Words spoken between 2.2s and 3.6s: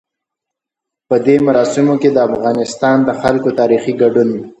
افغانستان د خلکو